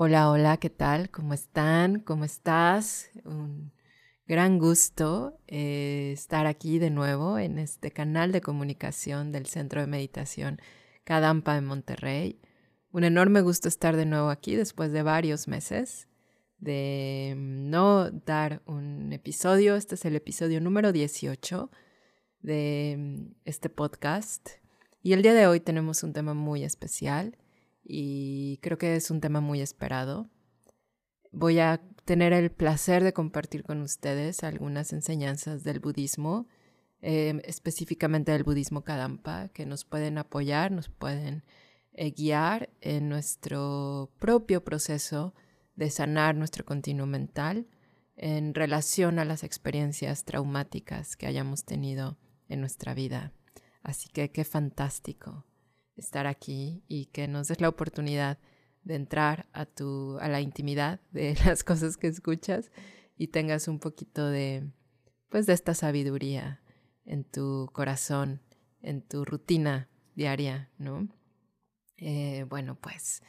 [0.00, 1.10] Hola, hola, ¿qué tal?
[1.10, 1.98] ¿Cómo están?
[1.98, 3.10] ¿Cómo estás?
[3.24, 3.72] Un
[4.28, 9.88] gran gusto eh, estar aquí de nuevo en este canal de comunicación del Centro de
[9.88, 10.60] Meditación
[11.02, 12.40] Cadampa en Monterrey.
[12.92, 16.06] Un enorme gusto estar de nuevo aquí después de varios meses
[16.58, 19.74] de no dar un episodio.
[19.74, 21.72] Este es el episodio número 18
[22.42, 24.48] de este podcast.
[25.02, 27.36] Y el día de hoy tenemos un tema muy especial
[27.88, 30.28] y creo que es un tema muy esperado.
[31.32, 36.46] Voy a tener el placer de compartir con ustedes algunas enseñanzas del budismo,
[37.00, 41.42] em, específicamente del budismo Kadampa, que nos pueden apoyar, nos pueden
[41.94, 45.34] eh, guiar en nuestro propio proceso
[45.74, 47.66] de sanar nuestro continuo mental
[48.16, 52.18] en relación a las experiencias traumáticas que hayamos tenido
[52.48, 53.32] en nuestra vida.
[53.82, 55.44] Así que qué fantástico
[55.98, 58.38] estar aquí y que nos des la oportunidad
[58.84, 62.70] de entrar a, tu, a la intimidad de las cosas que escuchas
[63.16, 64.70] y tengas un poquito de,
[65.28, 66.62] pues, de esta sabiduría
[67.04, 68.40] en tu corazón,
[68.80, 71.08] en tu rutina diaria, ¿no?
[71.96, 73.22] Eh, bueno, pues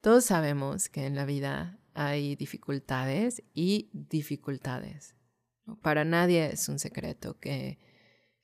[0.00, 5.16] todos sabemos que en la vida hay dificultades y dificultades.
[5.82, 7.78] Para nadie es un secreto que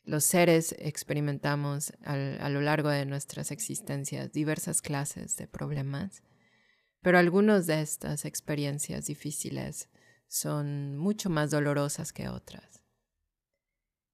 [0.04, 6.22] los seres experimentamos a lo largo de nuestras existencias diversas clases de problemas,
[7.00, 9.88] pero algunas de estas experiencias difíciles
[10.28, 12.82] son mucho más dolorosas que otras.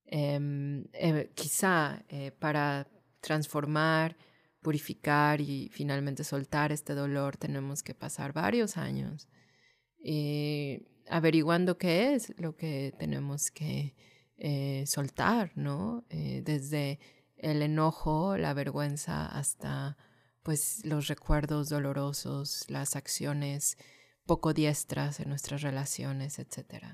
[0.05, 2.89] Em, eh, quizá eh, para
[3.21, 4.17] transformar,
[4.61, 9.29] purificar y finalmente soltar este dolor tenemos que pasar varios años
[10.05, 13.95] eh, averiguando qué es lo que tenemos que
[14.39, 16.05] eh, soltar, ¿no?
[16.11, 17.01] Eh, desde
[17.37, 19.97] el enojo, la vergüenza, hasta
[20.45, 23.77] pues los recuerdos dolorosos, las acciones
[24.27, 26.85] poco diestras en nuestras relaciones, etc.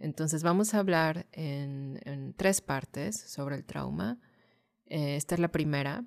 [0.00, 4.18] Entonces vamos a hablar en, tres partes sobre el trauma.
[4.86, 6.04] Eh, esta es la primera.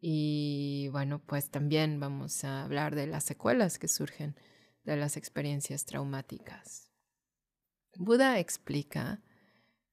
[0.00, 4.36] Y bueno, pues también vamos a hablar de las secuelas que surgen
[4.84, 6.90] de las experiencias traumáticas.
[7.96, 9.20] Buda explica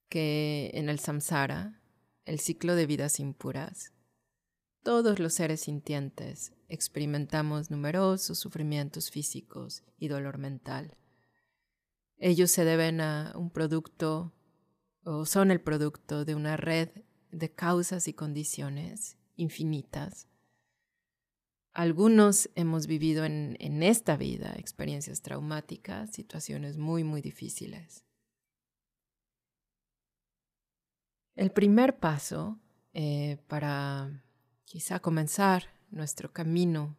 [0.10, 1.82] que en el samsara,
[2.26, 3.94] el ciclo de vidas impuras,
[4.84, 10.98] todos los seres sintientes experimentamos numerosos sufrimientos físicos y dolor mental.
[12.18, 14.34] Ellos se deben a un producto
[15.06, 16.90] o son el producto de una red
[17.32, 20.28] de causas y condiciones infinitas.
[21.74, 28.04] Algunos hemos vivido en, en esta vida experiencias traumáticas, situaciones muy, muy difíciles.
[31.36, 32.60] El primer paso
[32.94, 34.24] eh, para
[34.66, 36.96] quizá comenzar nuestro camino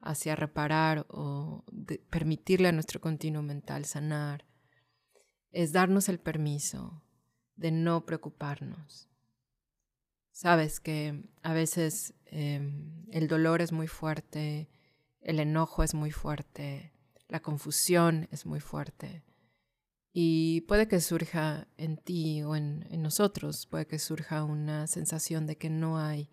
[0.00, 1.64] hacia reparar o
[2.10, 4.44] permitirle a nuestro continuo mental sanar
[5.50, 7.02] es darnos el permiso
[7.56, 9.08] de no preocuparnos.
[10.32, 14.68] Sabes que a veces em, el dolor es muy fuerte,
[15.20, 16.92] el enojo es muy fuerte,
[17.26, 19.24] la confusión es muy fuerte.
[20.12, 25.56] Y puede que surja en ti o en, nosotros, puede que surja una sensación de
[25.56, 26.30] que no hay,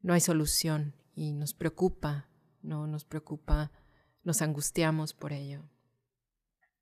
[0.00, 2.28] no hay solución y nos preocupa,
[2.62, 3.72] no nos preocupa,
[4.22, 5.68] nos angustiamos por ello.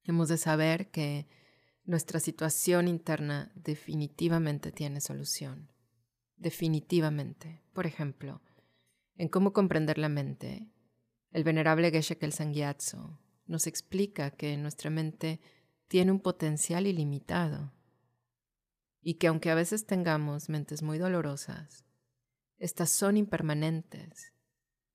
[0.05, 1.29] Hemos de saber que
[1.85, 5.71] nuestra situación interna definitivamente tiene solución.
[6.37, 7.63] Definitivamente.
[7.73, 8.43] Por ejemplo,
[9.17, 10.69] en cómo comprender la mente,
[11.31, 12.55] el venerable Geshe Kelsang
[13.47, 15.41] nos explica que nuestra mente
[15.89, 17.73] tiene un potencial ilimitado
[19.01, 21.85] y que aunque a veces tengamos mentes muy dolorosas,
[22.59, 24.33] estas son impermanentes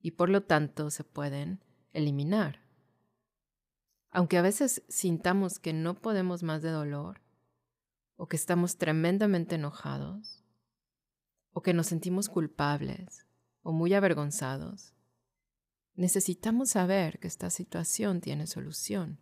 [0.02, 1.64] y por lo tanto se pueden
[1.94, 2.64] eliminar.
[4.10, 7.22] Aunque a veces sintamos que no podemos más de dolor,
[8.16, 10.44] o que estamos tremendamente enojados,
[11.52, 13.28] o que nos sentimos culpables
[13.62, 14.94] o muy avergonzados,
[15.94, 19.20] necesitamos saber que esta situación tiene solución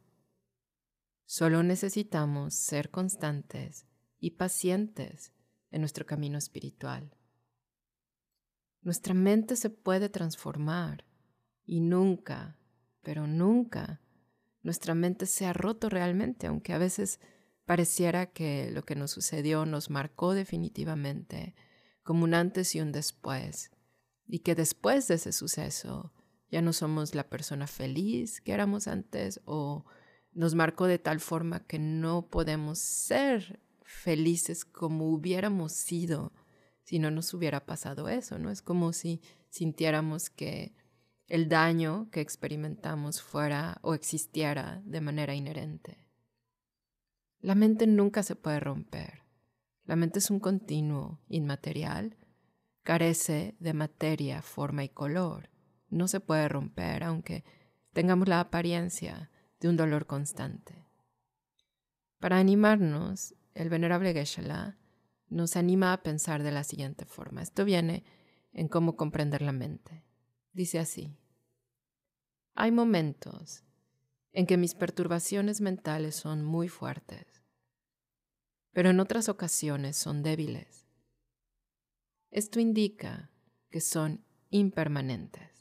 [1.30, 3.86] Solo necesitamos ser constantes
[4.18, 5.34] y pacientes
[5.72, 7.18] en nuestro camino espiritual.
[8.82, 11.04] Nuestra mente se puede transformar
[11.66, 12.58] y nunca,
[13.02, 14.02] pero nunca,
[14.64, 17.20] nuestra mente se ha roto realmente, aunque a veces
[17.66, 21.56] pareciera que lo que nos sucedió nos marcó definitivamente
[22.04, 23.72] como un antes y un después,
[24.28, 26.14] y que después de ese suceso
[26.50, 29.84] ya no somos la persona feliz que éramos antes o
[30.38, 36.32] nos marcó de tal forma que no podemos ser felices como hubiéramos sido
[36.84, 38.52] si no nos hubiera pasado eso, ¿no?
[38.52, 39.20] Es como si
[39.50, 40.76] sintiéramos que
[41.26, 46.08] el daño que experimentamos fuera o existiera de manera inherente.
[47.40, 49.24] La mente nunca se puede romper.
[49.86, 52.16] La mente es un continuo inmaterial,
[52.84, 55.50] carece de materia, forma y color.
[55.90, 57.44] No se puede romper aunque
[57.92, 60.86] tengamos la apariencia de un dolor constante.
[62.20, 64.78] Para animarnos, el venerable Geshe-la
[65.30, 67.42] nos anima a pensar de la siguiente forma.
[67.42, 68.04] Esto viene
[68.54, 70.04] en cómo comprender la mente.
[70.54, 71.18] Dice así,
[72.56, 73.64] hay momentos
[74.34, 77.44] en que mis perturbaciones mentales son muy fuertes,
[78.72, 80.88] pero en otras ocasiones son débiles.
[82.32, 83.32] Esto indica
[83.70, 85.57] que son impermanentes.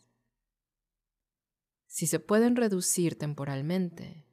[1.97, 4.27] Si se pueden reducir temporalmente,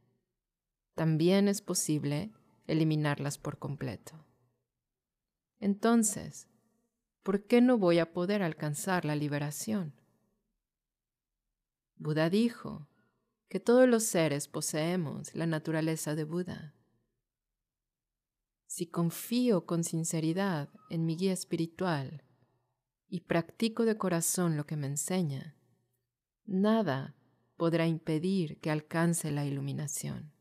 [0.96, 2.34] también es posible
[2.68, 4.26] eliminarlas por completo.
[5.62, 6.50] Entonces,
[7.22, 9.94] ¿por qué no voy a poder alcanzar la liberación?
[11.96, 12.90] Buda dijo
[13.48, 16.76] que todos los seres poseemos la naturaleza de Buda.
[18.66, 22.26] Si confío con sinceridad en mi guía espiritual
[23.08, 25.56] y practico de corazón lo que me enseña,
[26.44, 27.16] nada
[27.58, 30.34] podrá impedir que alcance la iluminación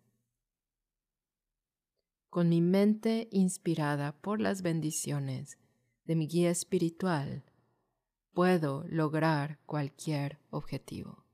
[2.33, 5.59] con mi mente inspirada por las bendiciones
[6.07, 7.45] de mi guía espiritual,
[8.33, 11.27] puedo lograr cualquier objetivo.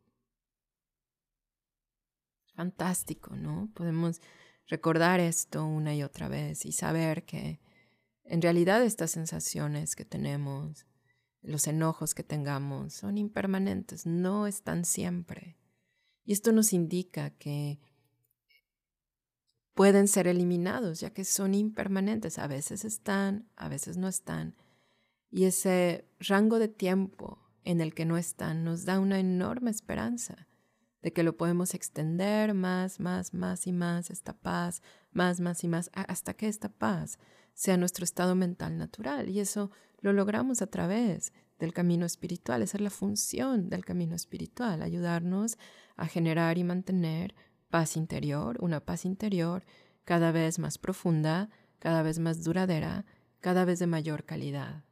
[2.52, 3.70] Fantástico, ¿no?
[3.74, 4.20] Podemos
[4.66, 7.60] recordar esto una y otra vez y saber que
[8.24, 10.84] en realidad estas sensaciones que tenemos,
[11.42, 15.56] los enojos que tengamos, son impermanentes, no están siempre.
[16.28, 17.80] Y esto nos indica que
[19.72, 22.38] pueden ser eliminados, ya que son impermanentes.
[22.38, 24.54] A veces están, a veces no están.
[25.30, 30.46] Y ese rango de tiempo en el que no están nos da una enorme esperanza
[31.00, 34.82] de que lo podemos extender más, más, más y más, esta paz,
[35.12, 37.18] más, más y más, hasta que esta paz
[37.54, 39.30] sea nuestro estado mental natural.
[39.30, 39.70] Y eso
[40.02, 42.62] lo logramos a través del camino espiritual.
[42.62, 45.58] Esa es la función del camino espiritual, ayudarnos
[45.96, 47.34] a generar y mantener
[47.70, 49.64] paz interior, una paz interior
[50.04, 53.04] cada vez más profunda, cada vez más duradera,
[53.40, 54.84] cada vez de mayor calidad.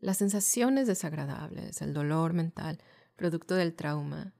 [0.00, 2.78] Las sensaciones desagradables, el dolor mental,
[3.16, 4.34] producto del trauma,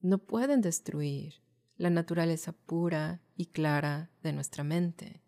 [0.00, 1.42] no pueden destruir
[1.76, 5.22] la naturaleza pura y clara de nuestra mente.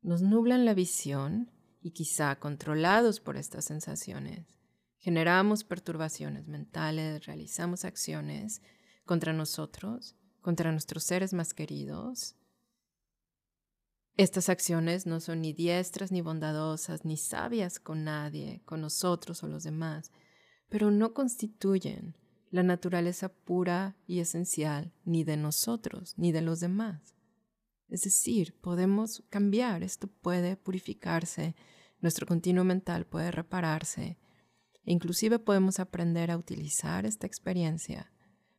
[0.00, 1.50] Nos nublan la visión
[1.82, 4.46] y quizá controlados por estas sensaciones,
[4.98, 8.62] generamos perturbaciones mentales, realizamos acciones
[9.04, 12.36] contra nosotros, contra nuestros seres más queridos.
[14.16, 19.48] Estas acciones no son ni diestras, ni bondadosas, ni sabias con nadie, con nosotros o
[19.48, 20.12] los demás,
[20.68, 22.16] pero no constituyen
[22.50, 27.14] la naturaleza pura y esencial ni de nosotros ni de los demás.
[27.92, 31.54] Es decir, podemos cambiar, esto puede purificarse,
[32.00, 34.18] nuestro continuo mental puede repararse
[34.84, 38.12] inclusive podemos aprender a utilizar esta experiencia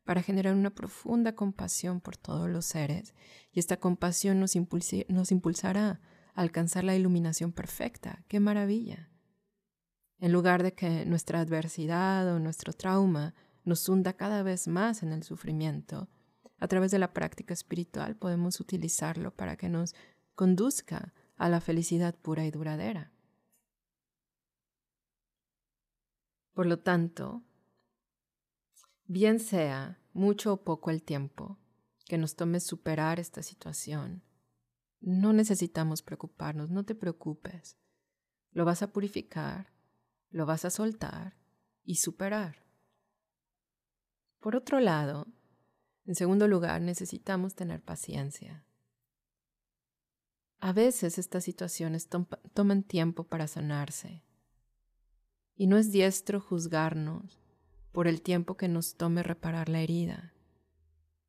[0.04, 3.14] para generar una profunda compasión por todos los seres
[3.52, 4.54] y esta compasión nos,
[5.08, 6.00] nos impulsará
[6.34, 8.24] a alcanzar la iluminación perfecta.
[8.28, 9.10] ¡Qué maravilla!
[10.18, 13.34] En lugar de que nuestra adversidad o nuestro trauma
[13.64, 16.08] nos hunda cada vez más en el sufrimiento,
[16.58, 19.94] a través de la práctica espiritual podemos utilizarlo para que nos
[20.34, 23.12] conduzca a la felicidad pura y duradera.
[26.52, 27.42] Por lo tanto,
[29.06, 31.58] bien sea mucho o poco el tiempo
[32.06, 34.22] que nos tome superar esta situación,
[35.00, 37.76] no necesitamos preocuparnos, no te preocupes.
[38.52, 39.72] Lo vas a purificar,
[40.30, 41.36] lo vas a soltar
[41.84, 42.64] y superar.
[44.40, 45.26] Por otro lado,
[46.06, 48.64] en segundo lugar, necesitamos tener paciencia.
[50.60, 52.08] A veces estas situaciones
[52.54, 54.22] toman tiempo para sanarse
[55.56, 57.40] y no es diestro juzgarnos
[57.92, 60.32] por el tiempo que nos tome reparar la herida.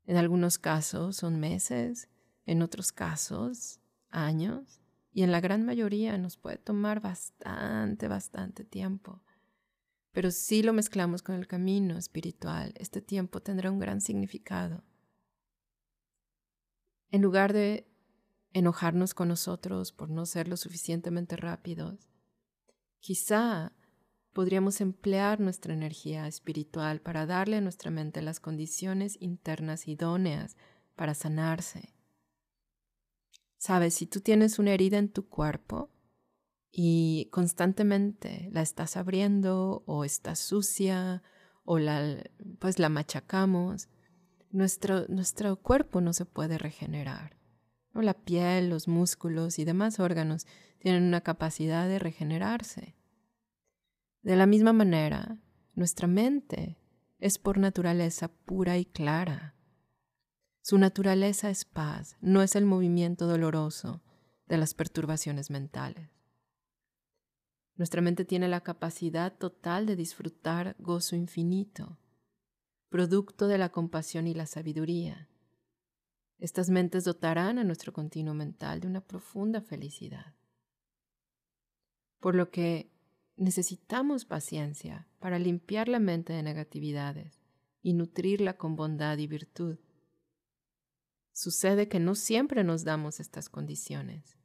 [0.06, 2.10] En algunos casos son meses,
[2.46, 3.80] en otros casos
[4.10, 9.22] años, y en la gran mayoría nos puede tomar bastante, bastante tiempo.
[10.16, 14.82] Pero si lo mezclamos con el camino espiritual, este tiempo tendrá un gran significado.
[17.12, 17.86] En lugar de
[18.54, 22.08] enojarnos con nosotros por no ser lo suficientemente rápidos,
[23.02, 23.74] quizá
[24.32, 30.56] podríamos emplear nuestra energía espiritual para darle a nuestra mente las condiciones internas idóneas
[30.96, 31.94] para sanarse.
[33.58, 35.92] Sabes, si tú tienes una herida en tu cuerpo
[36.78, 41.24] y constantemente la estás abriendo o está sucia
[41.64, 42.22] o la,
[42.60, 43.88] pues la machacamos,
[44.52, 47.38] nuestro, nuestro cuerpo no se puede regenerar.
[47.94, 50.48] La piel, los músculos y demás órganos
[50.80, 52.98] tienen una capacidad de regenerarse.
[54.22, 55.40] De la misma manera,
[55.76, 56.78] nuestra mente
[57.20, 59.56] es por naturaleza pura y clara.
[60.62, 64.04] Su naturaleza es paz, no es el movimiento doloroso
[64.48, 66.15] de las perturbaciones mentales.
[67.78, 71.98] Nuestra mente tiene la capacidad total de disfrutar gozo infinito,
[72.90, 75.28] producto de la compasión y la sabiduría.
[76.38, 80.36] Estas mentes dotarán a nuestro continuo mental de una profunda felicidad.
[82.20, 82.92] Por lo que
[83.36, 87.42] necesitamos paciencia para limpiar la mente de negatividades
[87.82, 89.78] y nutrirla con bondad y virtud.
[91.34, 94.38] Sucede que no siempre nos damos estas condiciones,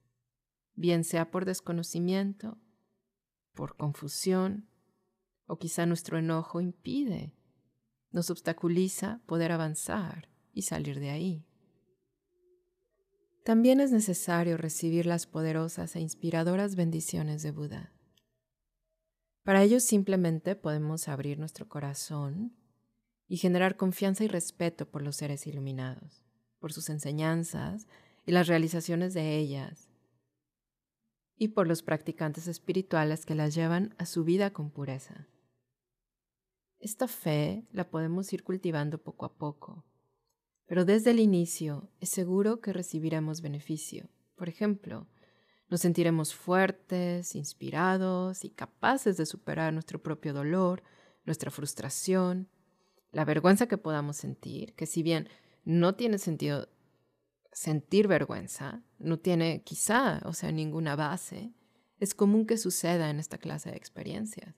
[0.75, 2.59] bien sea por desconocimiento
[3.61, 4.67] por confusión
[5.45, 7.35] o quizá nuestro enojo impide,
[8.11, 11.47] nos obstaculiza poder avanzar y salir de ahí.
[13.45, 17.93] También es necesario recibir las poderosas e inspiradoras bendiciones de Buda.
[19.43, 22.57] Para ello simplemente podemos abrir nuestro corazón
[23.29, 26.25] y generar confianza y respeto por los seres iluminados,
[26.61, 27.89] por sus enseñanzas
[28.25, 29.90] y las realizaciones de ellas,
[31.41, 35.27] y por los practicantes espirituales que las llevan a su vida con pureza.
[36.79, 39.87] Esta fe la podemos ir cultivando poco a poco,
[40.67, 44.11] pero desde el inicio es seguro que recibiremos beneficio.
[44.37, 45.07] Por ejemplo,
[45.71, 50.83] nos sentiremos fuertes, inspirados y capaces de superar nuestro propio dolor,
[51.25, 52.51] nuestra frustración,
[53.13, 55.27] la vergüenza que podamos sentir, que si bien
[55.65, 56.69] no tiene sentido
[57.53, 61.53] sentir vergüenza no tiene quizá, o sea, ninguna base.
[61.99, 64.55] Es común que suceda en esta clase de experiencias.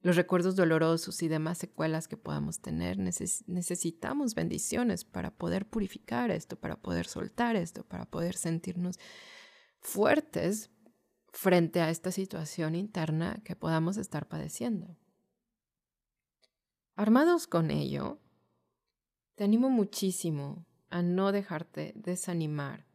[0.00, 6.56] Los recuerdos dolorosos y demás secuelas que podamos tener, necesitamos bendiciones para poder purificar esto,
[6.56, 8.98] para poder soltar esto, para poder sentirnos
[9.80, 10.70] fuertes
[11.32, 14.96] frente a esta situación interna que podamos estar padeciendo.
[16.94, 18.20] Armados con ello,
[19.34, 22.86] te animo muchísimo a no dejarte desanimar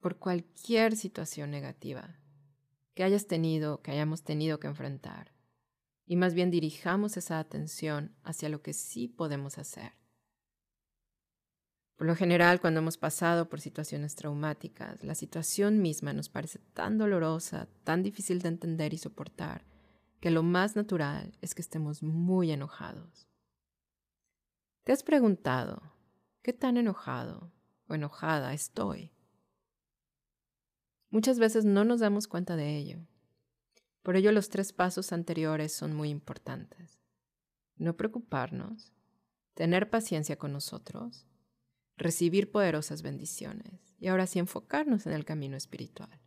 [0.00, 2.18] por cualquier situación negativa
[2.94, 5.32] que hayas tenido, que hayamos tenido que enfrentar,
[6.06, 9.92] y más bien dirijamos esa atención hacia lo que sí podemos hacer.
[11.96, 16.98] Por lo general, cuando hemos pasado por situaciones traumáticas, la situación misma nos parece tan
[16.98, 19.64] dolorosa, tan difícil de entender y soportar,
[20.20, 23.28] que lo más natural es que estemos muy enojados.
[24.84, 25.82] ¿Te has preguntado
[26.46, 27.52] ¿Qué tan enojado
[27.88, 29.10] o enojada estoy?
[31.10, 33.04] Muchas veces no nos damos cuenta de ello.
[34.04, 37.00] Por ello los tres pasos anteriores son muy importantes.
[37.74, 38.92] No preocuparnos,
[39.54, 41.26] tener paciencia con nosotros,
[41.96, 46.20] recibir poderosas bendiciones y ahora sí enfocarnos en el camino espiritual.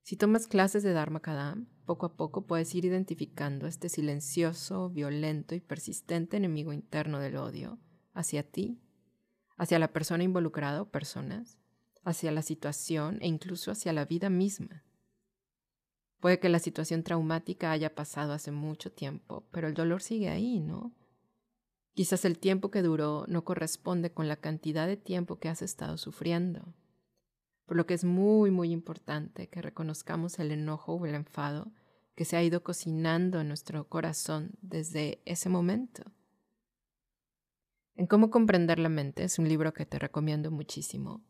[0.00, 5.54] Si tomas clases de Dharma Kadam, poco a poco puedes ir identificando este silencioso, violento
[5.54, 7.78] y persistente enemigo interno del odio
[8.14, 8.80] hacia ti
[9.56, 11.58] hacia la persona involucrada o personas,
[12.04, 14.84] hacia la situación e incluso hacia la vida misma.
[16.20, 20.60] Puede que la situación traumática haya pasado hace mucho tiempo, pero el dolor sigue ahí,
[20.60, 20.92] ¿no?
[21.94, 25.96] Quizás el tiempo que duró no corresponde con la cantidad de tiempo que has estado
[25.96, 26.74] sufriendo.
[27.64, 31.72] Por lo que es muy, muy importante que reconozcamos el enojo o el enfado
[32.14, 36.02] que se ha ido cocinando en nuestro corazón desde ese momento.
[37.96, 41.24] En cómo comprender la mente es un libro que te recomiendo muchísimo.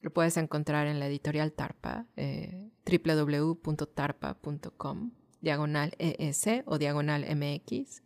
[0.00, 8.02] Lo puedes encontrar en la editorial Tarpa, eh, www.tarpa.com, diagonal ES o diagonal MX.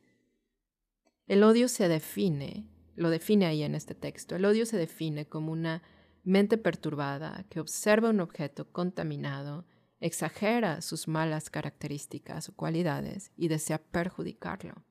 [1.27, 2.67] El odio se define,
[2.97, 5.83] lo define ahí en este texto, el odio se define como una
[6.23, 9.65] mente perturbada que observa un objeto contaminado,
[10.01, 14.85] exagera sus malas características o cualidades y desea perjudicarlo.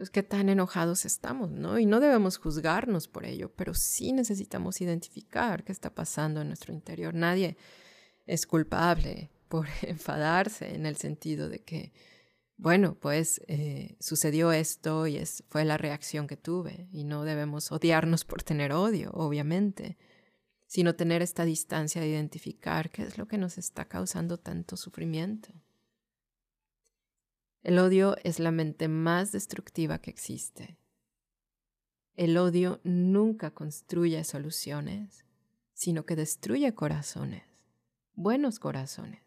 [0.00, 1.78] Entonces, qué tan enojados estamos, ¿no?
[1.78, 6.72] Y no debemos juzgarnos por ello, pero sí necesitamos identificar qué está pasando en nuestro
[6.72, 7.12] interior.
[7.12, 7.58] Nadie
[8.26, 11.92] es culpable por enfadarse en el sentido de que,
[12.56, 17.70] bueno, pues eh, sucedió esto y es, fue la reacción que tuve y no debemos
[17.70, 19.98] odiarnos por tener odio, obviamente,
[20.66, 25.50] sino tener esta distancia de identificar qué es lo que nos está causando tanto sufrimiento.
[27.62, 30.78] El odio es la mente más destructiva que existe.
[32.14, 35.26] El odio nunca construye soluciones,
[35.74, 37.44] sino que destruye corazones.
[38.14, 39.22] buenos corazones.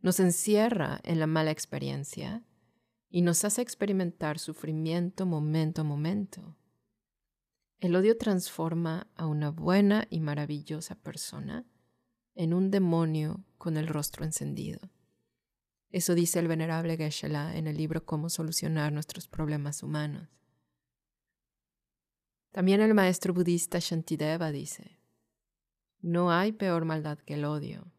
[0.00, 2.44] Nos encierra en la mala experiencia
[3.08, 6.56] y nos hace experimentar sufrimiento momento a momento.
[7.80, 11.66] El odio transforma a una buena y maravillosa persona
[12.34, 14.80] en un demonio con el rostro encendido.
[15.90, 20.28] Eso dice el venerable Geshe-la en el libro Cómo solucionar nuestros problemas humanos.
[22.52, 24.98] También el maestro budista Shantideva dice,
[26.00, 27.92] no hay peor maldad que el odio,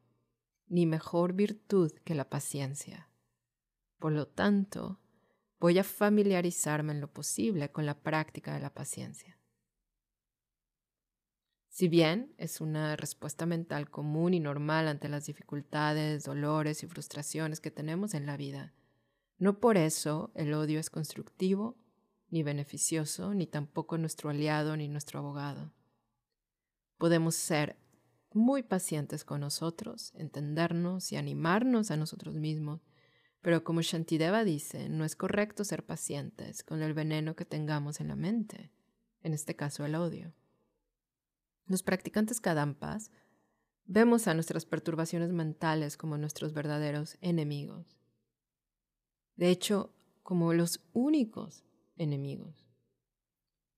[0.68, 3.10] ni mejor virtud que la paciencia.
[4.00, 5.00] Por lo tanto,
[5.60, 9.38] voy a familiarizarme en lo posible con la práctica de la paciencia.
[11.72, 17.62] Si bien es una respuesta mental común y normal ante las dificultades, dolores y frustraciones
[17.62, 18.74] que tenemos en la vida,
[19.38, 21.78] no por eso el odio es constructivo,
[22.30, 25.72] ni beneficioso, ni tampoco nuestro aliado ni nuestro abogado.
[26.98, 27.78] Podemos ser
[28.34, 32.82] muy pacientes con nosotros, entendernos y animarnos a nosotros mismos.
[33.40, 38.10] Pero como Shantideva dice, no es correcto ser pacientes con el veneno que tengamos en
[38.10, 38.72] la mente,
[39.24, 40.34] en este caso el odio.
[41.65, 43.12] Los practicantes kadampas
[43.86, 47.98] vemos a nuestras perturbaciones mentales como nuestros verdaderos enemigos.
[49.36, 51.63] De hecho, como los únicos
[51.98, 52.65] enemigos.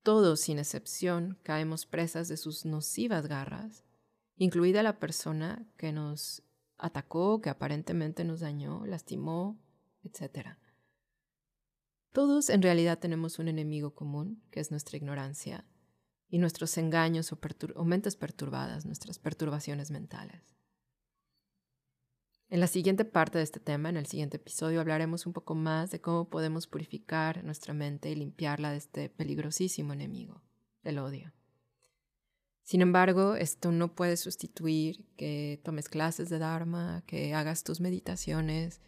[0.02, 3.86] Todos, sin excepción, caemos presas de sus nocivas garras
[4.38, 6.44] incluida la persona que nos
[6.78, 9.60] atacó, que aparentemente nos dañó, lastimó,
[10.04, 10.58] etc.
[12.12, 15.66] Todos en realidad tenemos un enemigo común, que es nuestra ignorancia,
[16.34, 20.42] y nuestros engaños o, mentes perturbadas, nuestras perturbaciones mentales.
[22.50, 25.92] En la siguiente parte de este tema, en el siguiente episodio, hablaremos un poco más
[25.92, 30.42] de cómo podemos purificar nuestra mente y limpiarla de este peligrosísimo enemigo,
[30.82, 31.32] el odio.
[32.64, 38.82] Sin embargo, esto no puede sustituir que tomes clases de Dharma, que hagas tus meditaciones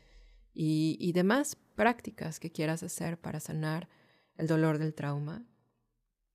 [0.51, 3.87] y, demás prácticas que quieras hacer para sanar
[4.35, 5.45] el dolor del trauma.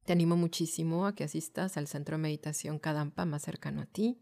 [0.04, 4.18] Te animo muchísimo a que asistas al centro de meditación Kadampa más cercano a ti.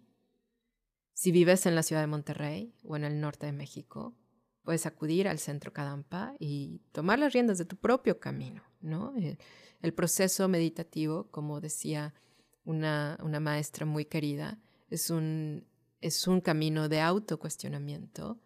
[1.15, 4.15] Si vives en la ciudad de Monterrey o en el norte de México,
[4.63, 9.15] puedes acudir al centro Kadampa y tomar las riendas de tu propio camino, ¿no?
[9.81, 12.15] el proceso meditativo, como decía
[12.65, 14.59] una, maestra muy querida,
[14.91, 15.67] es un,
[16.01, 18.39] es un camino de autocuestionamiento,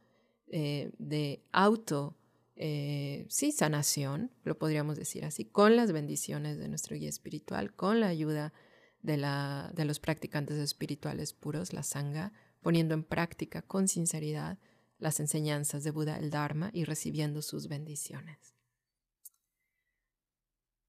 [0.47, 2.16] eh, de auto,
[2.64, 7.98] eh, sí, sanación, lo podríamos decir así, con las bendiciones de nuestro guía espiritual, con
[7.98, 8.53] la ayuda
[9.01, 14.61] de, la, de los practicantes espirituales puros, la sangha, poniendo en práctica con sinceridad
[14.98, 18.55] las enseñanzas de Buda, el Dharma, y recibiendo sus bendiciones.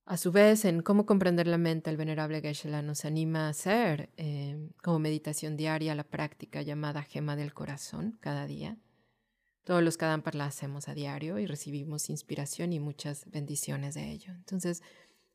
[0.06, 4.12] A su vez, en cómo comprender la mente, el venerable Geshe-la nos anima a hacer
[4.18, 8.78] eh, como meditación diaria la práctica llamada gema del corazón cada día.
[9.64, 14.34] Todos los Kadampas la hacemos a diario y recibimos inspiración y muchas bendiciones de ello.
[14.34, 14.82] Entonces,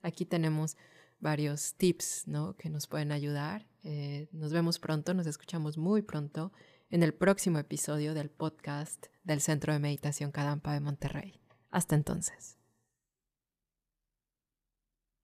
[0.03, 0.77] aquí tenemos
[1.21, 2.55] varios tips ¿no?
[2.57, 3.67] que nos pueden ayudar.
[3.85, 6.53] Eh, nos vemos pronto, nos escuchamos muy pronto
[6.91, 11.41] en el próximo episodio del podcast del Centro de Meditación Kadampa de Monterrey.
[11.71, 12.58] Hasta entonces.